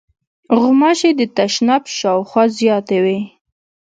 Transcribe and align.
غوماشې 0.59 1.11
د 1.19 1.21
تشناب 1.37 1.83
شاوخوا 1.97 2.43
زیاتې 2.59 2.97
وي. 3.05 3.19